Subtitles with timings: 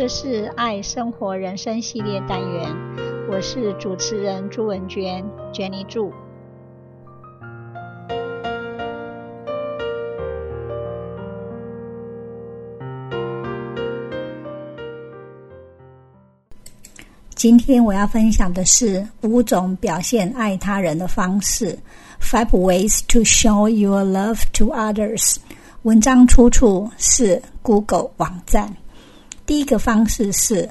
[0.00, 2.74] 这是爱生活人生系列单元，
[3.30, 5.22] 我是主持人朱文娟
[5.52, 6.10] ，Jenny 祝。
[17.34, 21.78] 今天我要分享的是五种表现爱他人的方式
[22.22, 25.36] ，Five ways to show your love to others。
[25.82, 28.74] 文章出处是 Google 网站。
[29.49, 30.69] 第一个方式是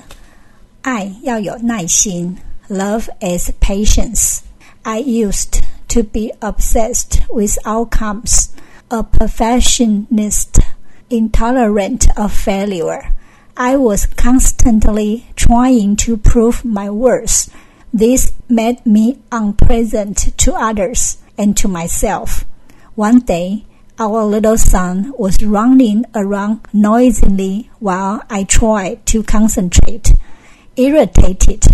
[0.83, 2.37] 爱要有耐心，
[2.69, 8.49] Love is patience。I used to be obsessed with outcomes,
[8.89, 10.61] a perfectionist,
[11.09, 13.13] intolerant of failure.
[13.55, 17.49] I was constantly trying to prove my worth.
[17.97, 22.45] This made me unpleasant to others and to myself.
[22.97, 23.65] One day,
[24.00, 30.14] our little son was running around noisily while I tried to concentrate.
[30.78, 31.66] Irritated,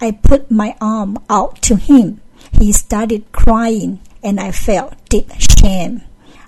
[0.00, 2.22] I put my arm out to him.
[2.52, 6.00] He started crying and I felt deep shame.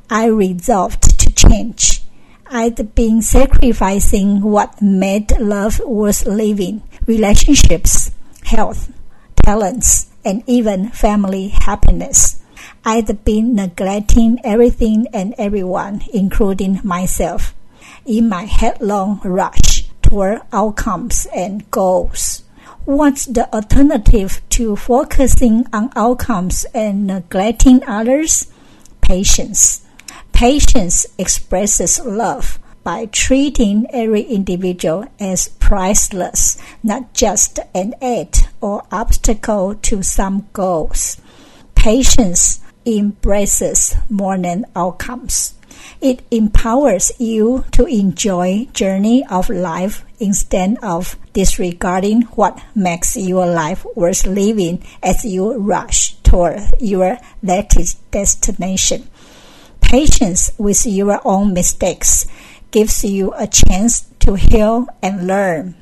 [0.08, 2.02] I resolved to change.
[2.50, 8.10] I'd been sacrificing what made love worth living relationships,
[8.44, 8.90] health,
[9.44, 12.37] talents, and even family happiness.
[12.84, 17.54] I'd been neglecting everything and everyone, including myself,
[18.04, 22.42] in my headlong rush toward outcomes and goals.
[22.84, 28.46] What's the alternative to focusing on outcomes and neglecting others?
[29.02, 29.84] Patience.
[30.32, 39.74] Patience expresses love by treating every individual as priceless, not just an aid or obstacle
[39.74, 41.20] to some goals.
[41.88, 45.54] Patience embraces more than outcomes.
[46.02, 53.86] It empowers you to enjoy journey of life instead of disregarding what makes your life
[53.96, 59.08] worth living as you rush toward your latest destination.
[59.80, 62.26] Patience with your own mistakes
[62.70, 65.74] gives you a chance to heal and learn.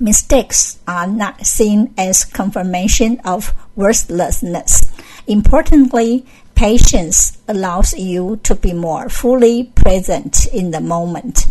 [0.00, 4.90] Mistakes are not seen as confirmation of worthlessness.
[5.27, 6.25] Importantly,
[6.55, 11.47] patience allows you to be more fully present in the moment.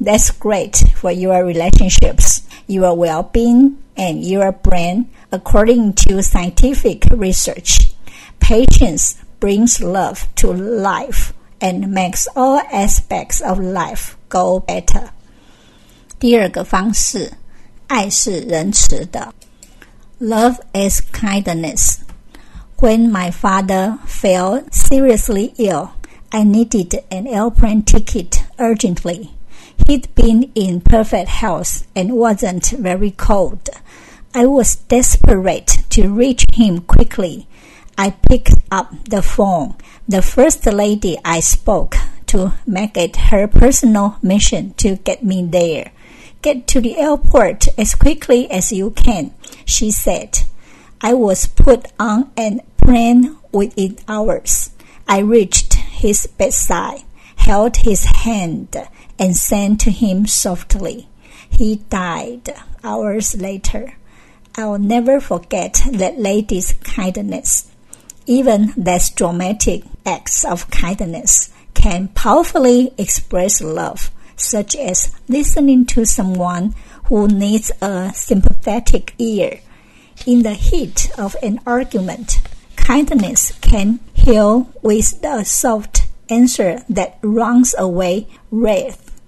[0.00, 7.92] That's great for your relationships, your well-being, and your brain according to scientific research.
[8.40, 15.10] Patience brings love to life and makes all aspects of life go better.
[16.18, 17.32] 第二个方式，
[17.86, 19.32] 爱是仁慈的。
[20.20, 21.98] Love is kindness.
[22.79, 25.93] When my father fell seriously ill,
[26.31, 29.31] I needed an airplane ticket urgently.
[29.87, 33.67] He'd been in perfect health and wasn't very cold.
[34.35, 37.47] I was desperate to reach him quickly.
[37.97, 39.73] I picked up the phone.
[40.07, 41.95] The first lady I spoke
[42.27, 45.93] to make it her personal mission to get me there.
[46.43, 49.33] Get to the airport as quickly as you can,
[49.65, 50.41] she said.
[51.01, 54.71] I was put on an plane within hours.
[55.07, 57.03] I reached his bedside,
[57.35, 58.75] held his hand,
[59.19, 61.07] and sang to him softly.
[61.49, 63.93] He died hours later.
[64.55, 67.69] I'll never forget that lady's kindness.
[68.25, 76.73] Even less dramatic acts of kindness can powerfully express love, such as listening to someone
[77.05, 79.59] who needs a sympathetic ear.
[80.27, 82.41] In the heat of an argument,
[82.75, 89.21] kindness can heal with the soft answer that runs away wrath,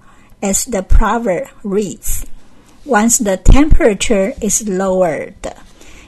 [0.44, 2.26] as the proverb reads.
[2.84, 5.40] Once the temperature is lowered,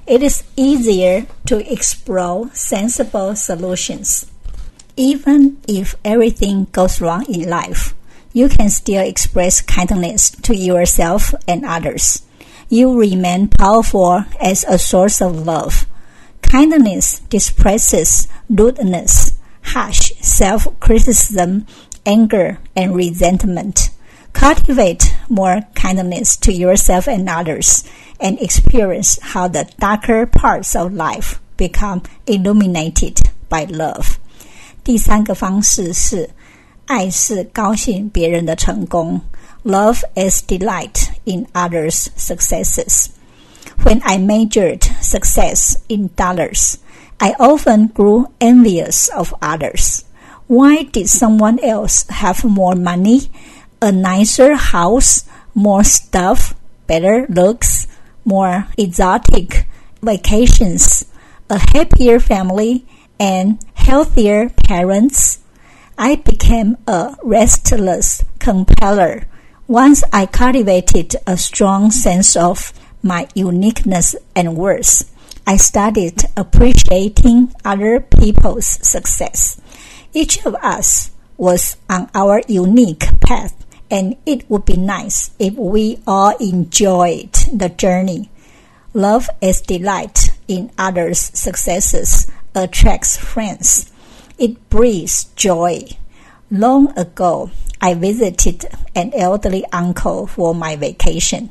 [0.06, 4.30] it is easier to explore sensible solutions.
[4.98, 7.96] Even if everything goes wrong in life,
[8.34, 12.24] you can still express kindness to yourself and others
[12.71, 15.87] You remain powerful as a source of love.
[16.43, 19.33] Kindness displaces rudeness,
[19.63, 21.67] harsh self-criticism,
[22.05, 23.91] anger, and resentment.
[24.33, 27.85] Cultivate more kindness to yourself and others
[28.21, 33.19] and experience how the darker parts of life become illuminated
[33.49, 34.19] by love.
[34.85, 36.31] 第三个方式是，
[36.85, 39.21] 爱是高兴别人的成功。
[39.65, 43.18] Love is delight in others' successes.
[43.84, 46.80] When I measured success in dollars,
[47.20, 50.06] I often grew envious of others.
[50.48, 53.32] Why did someone else have more money,
[53.82, 55.24] a nicer house,
[55.54, 56.54] more stuff,
[56.88, 57.88] better looks,
[58.26, 59.66] more exotic
[60.02, 61.06] vacations,
[61.50, 62.86] a happier family,
[63.20, 65.40] and healthier parents.
[65.98, 69.28] I became a restless compeller.
[69.72, 75.10] Once I cultivated a strong sense of my uniqueness and worth,
[75.48, 79.62] I started appreciating other people's success.
[80.14, 83.56] Each of us was on our unique path,
[83.90, 88.30] and it would be nice if we all enjoyed the journey.
[88.94, 93.90] Love is delight in others' successes attracts friends.
[94.38, 95.88] It breeds joy.
[96.54, 97.50] Long ago,
[97.80, 101.50] I visited an elderly uncle for my vacation.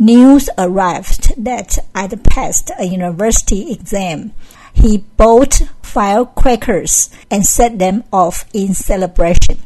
[0.00, 4.32] News arrived that I'd passed a university exam.
[4.72, 9.58] He bought firecrackers and set them off in celebration,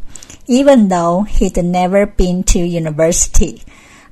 [0.46, 3.62] even though he'd never been to university.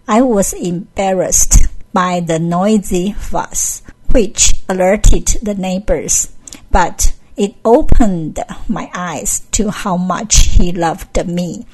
[0.08, 6.34] I was embarrassed by the noisy fuss, which alerted the neighbors
[6.74, 11.65] but it opened my eyes to how much he loved me.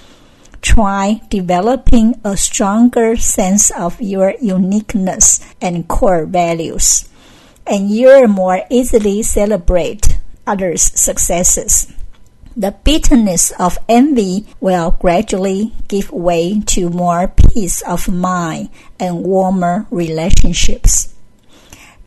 [0.62, 7.10] Try developing a stronger sense of your uniqueness and core values,
[7.66, 11.92] and you'll more easily celebrate others' successes.
[12.58, 18.70] The bitterness of envy will gradually give way to more peace of mind
[19.00, 21.10] and warmer relationships.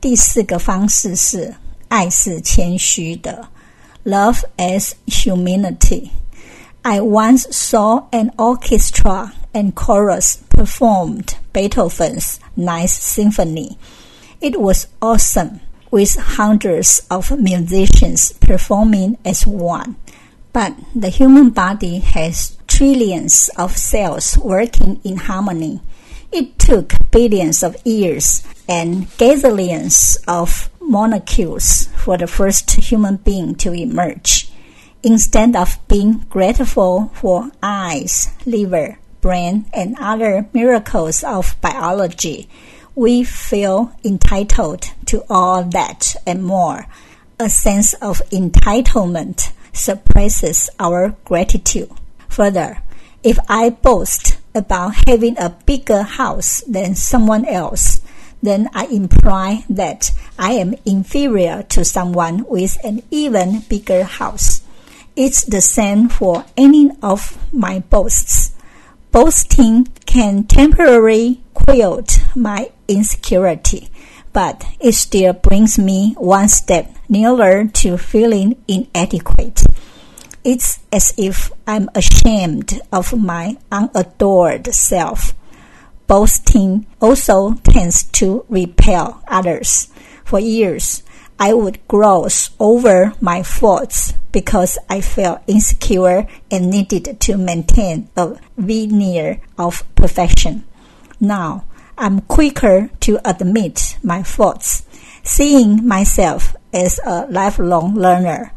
[0.01, 1.55] 第四个方式是
[1.93, 3.49] 爱是谦虚的，
[4.05, 6.11] Love is humility.
[6.83, 13.77] I once saw an orchestra and chorus performed Beethoven's Ninth Symphony.
[14.41, 19.97] It was awesome, with hundreds of musicians performing as one.
[20.53, 25.81] But the human body has trillions of cells working in harmony.
[26.31, 33.74] It took billions of years and gazillions of molecules for the first human being to
[33.74, 34.50] emerge.
[35.02, 42.48] Instead of being grateful for eyes, liver, brain, and other miracles of biology,
[42.96, 46.86] we feel entitled to all that and more.
[47.40, 51.90] A sense of entitlement suppresses our gratitude.
[52.30, 52.84] Further,
[53.24, 58.02] if I boast about having a bigger house than someone else,
[58.44, 64.62] then I imply that I am inferior to someone with an even bigger house.
[65.16, 68.52] It's the same for any of my boasts.
[69.12, 72.04] Boasting can temporarily quell
[72.36, 73.90] my insecurity,
[74.34, 79.64] but it still brings me one step nearer to feeling inadequate.
[80.44, 85.34] It's as if I'm ashamed of my unadored self
[86.08, 89.90] boasting also tends to repel others.
[90.24, 91.04] For years,
[91.40, 98.38] I would gloss over my faults because I felt insecure and needed to maintain a
[98.58, 100.64] veneer of perfection.
[101.20, 101.66] Now,
[101.98, 104.86] I'm quicker to admit my faults,
[105.24, 108.52] seeing myself as a lifelong learner.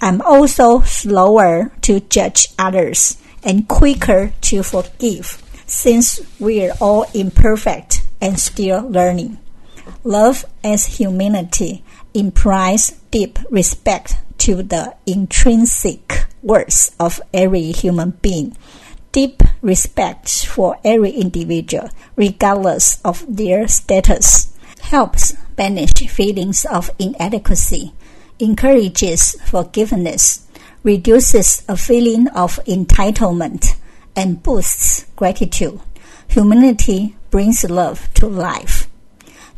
[0.00, 8.38] I'm also slower to judge others and quicker to forgive since we're all imperfect and
[8.38, 9.38] still learning.
[10.04, 18.56] Love as humanity implies deep respect to the intrinsic worth of every human being,
[19.12, 27.92] deep respect for every individual, regardless of their status, helps banish feelings of inadequacy,
[28.38, 30.46] encourages forgiveness,
[30.82, 33.74] reduces a feeling of entitlement,
[34.15, 35.79] and boosts gratitude.
[36.27, 38.85] Humility brings love to life.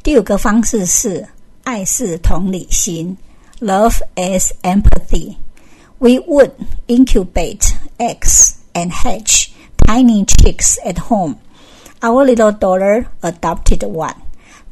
[0.04, 1.28] 第五个方式是
[1.64, 3.18] 爱是同理心，
[3.60, 5.38] Love is empathy.
[6.00, 6.52] We would
[6.88, 9.52] incubate eggs and hatch
[9.86, 11.38] tiny chicks at home.
[12.02, 14.16] Our little daughter adopted one.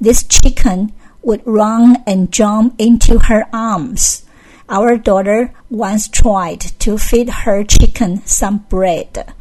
[0.02, 0.92] This chicken
[1.24, 4.24] would run and jump into her arms.
[4.68, 9.34] Our daughter once tried to feed her chicken some bread.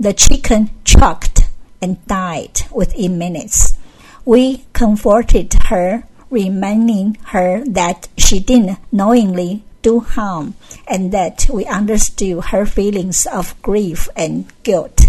[0.00, 1.42] The chicken choked
[1.82, 3.76] and died within minutes.
[4.24, 10.54] We comforted her, reminding her that she didn't knowingly do harm
[10.88, 15.02] and that we understood her feelings of grief and guilt.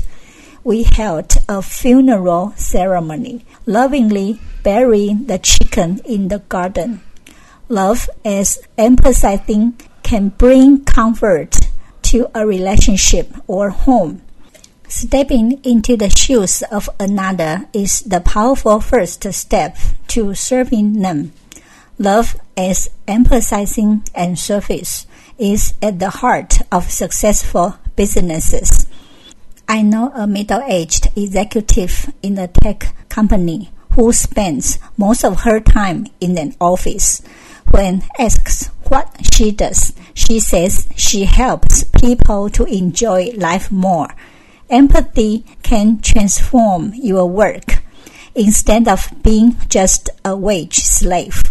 [0.62, 7.00] We held a funeral ceremony, lovingly burying the chicken in the garden.
[7.70, 11.56] Love as empathizing can bring comfort
[12.02, 14.22] to a relationship or home
[14.92, 21.32] Stepping into the shoes of another is the powerful first step to serving them.
[21.98, 25.08] Love as emphasizing and service
[25.38, 28.86] is at the heart of successful businesses.
[29.66, 36.08] I know a middle-aged executive in a tech company who spends most of her time
[36.20, 37.22] in an office.
[37.70, 44.14] When asked what she does, she says she helps people to enjoy life more.
[44.72, 47.84] Empathy can transform your work.
[48.34, 51.44] Instead of being just a wage slave,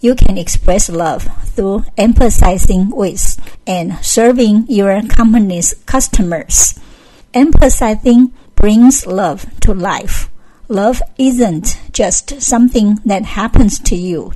[0.00, 1.22] you can express love
[1.54, 6.78] through empathizing with and serving your company's customers.
[7.32, 10.28] Empathizing brings love to life.
[10.66, 14.32] Love isn't just something that happens to you.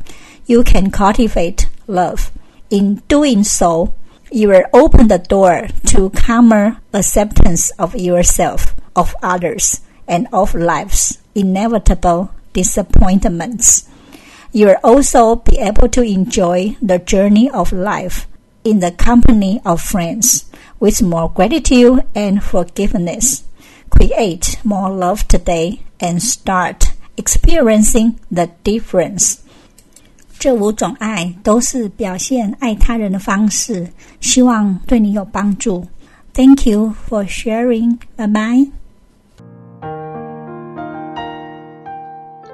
[0.47, 2.31] You can cultivate love.
[2.71, 3.95] In doing so,
[4.31, 11.19] you will open the door to calmer acceptance of yourself, of others, and of life's
[11.35, 13.89] inevitable disappointments.
[14.53, 18.27] You will also be able to enjoy the journey of life
[18.65, 23.45] in the company of friends with more gratitude and forgiveness.
[23.91, 29.45] Create more love today and start experiencing the difference.
[30.39, 33.89] 这五种爱都是表现爱他人的方式，
[34.21, 35.85] 希望对你有帮助。
[36.33, 37.99] Thank you for sharing.
[38.17, 38.71] Bye bye.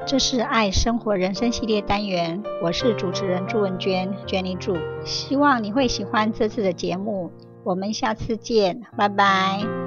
[0.07, 7.31] 这是爱生活人生系列单元，我是主持人朱文娟，Jenny 祝，希望你会喜欢这次的节目。
[7.65, 9.84] 我们下次见，拜拜。